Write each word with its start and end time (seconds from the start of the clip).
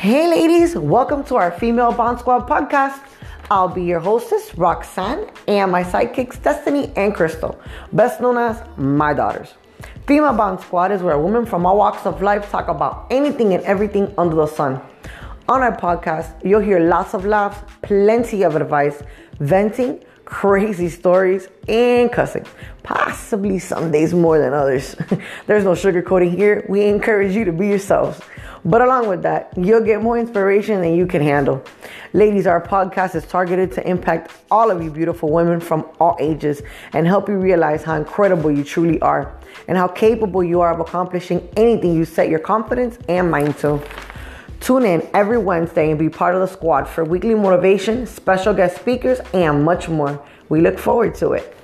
Hey, 0.00 0.30
ladies, 0.30 0.74
welcome 0.76 1.24
to 1.24 1.36
our 1.36 1.50
Female 1.50 1.92
Bond 1.92 2.18
Squad 2.18 2.48
podcast. 2.48 2.98
I'll 3.50 3.68
be 3.68 3.82
your 3.82 4.00
hostess, 4.00 4.54
Roxanne, 4.56 5.30
and 5.46 5.70
my 5.70 5.84
sidekicks, 5.84 6.42
Destiny 6.42 6.90
and 6.96 7.14
Crystal, 7.14 7.60
best 7.92 8.18
known 8.18 8.38
as 8.38 8.62
my 8.78 9.12
daughters. 9.12 9.52
Female 10.06 10.32
Bond 10.32 10.58
Squad 10.58 10.90
is 10.90 11.02
where 11.02 11.18
women 11.18 11.44
from 11.44 11.66
all 11.66 11.76
walks 11.76 12.06
of 12.06 12.22
life 12.22 12.50
talk 12.50 12.68
about 12.68 13.08
anything 13.10 13.52
and 13.52 13.62
everything 13.64 14.10
under 14.16 14.36
the 14.36 14.46
sun. 14.46 14.80
On 15.50 15.60
our 15.60 15.76
podcast, 15.76 16.32
you'll 16.42 16.60
hear 16.60 16.80
lots 16.80 17.12
of 17.12 17.26
laughs, 17.26 17.62
plenty 17.82 18.42
of 18.42 18.56
advice, 18.56 19.02
venting, 19.38 20.02
crazy 20.24 20.88
stories, 20.88 21.48
and 21.68 22.10
cussing. 22.10 22.46
Possibly 22.84 23.58
some 23.58 23.92
days 23.92 24.14
more 24.14 24.38
than 24.38 24.54
others. 24.54 24.96
There's 25.46 25.64
no 25.64 25.72
sugarcoating 25.72 26.34
here. 26.34 26.64
We 26.70 26.86
encourage 26.86 27.36
you 27.36 27.44
to 27.44 27.52
be 27.52 27.66
yourselves. 27.66 28.18
But 28.64 28.82
along 28.82 29.08
with 29.08 29.22
that, 29.22 29.52
you'll 29.56 29.84
get 29.84 30.02
more 30.02 30.18
inspiration 30.18 30.82
than 30.82 30.94
you 30.94 31.06
can 31.06 31.22
handle. 31.22 31.64
Ladies, 32.12 32.46
our 32.46 32.60
podcast 32.60 33.14
is 33.14 33.24
targeted 33.24 33.72
to 33.72 33.88
impact 33.88 34.32
all 34.50 34.70
of 34.70 34.82
you 34.82 34.90
beautiful 34.90 35.30
women 35.30 35.60
from 35.60 35.88
all 35.98 36.16
ages 36.20 36.62
and 36.92 37.06
help 37.06 37.28
you 37.28 37.36
realize 37.36 37.82
how 37.82 37.96
incredible 37.96 38.50
you 38.50 38.62
truly 38.62 39.00
are 39.00 39.34
and 39.68 39.78
how 39.78 39.88
capable 39.88 40.44
you 40.44 40.60
are 40.60 40.74
of 40.74 40.80
accomplishing 40.80 41.48
anything 41.56 41.94
you 41.94 42.04
set 42.04 42.28
your 42.28 42.38
confidence 42.38 42.98
and 43.08 43.30
mind 43.30 43.56
to. 43.58 43.82
Tune 44.60 44.84
in 44.84 45.08
every 45.14 45.38
Wednesday 45.38 45.90
and 45.90 45.98
be 45.98 46.10
part 46.10 46.34
of 46.34 46.42
the 46.42 46.46
squad 46.46 46.84
for 46.84 47.02
weekly 47.02 47.34
motivation, 47.34 48.06
special 48.06 48.52
guest 48.52 48.76
speakers, 48.76 49.18
and 49.32 49.64
much 49.64 49.88
more. 49.88 50.22
We 50.50 50.60
look 50.60 50.78
forward 50.78 51.14
to 51.16 51.32
it. 51.32 51.56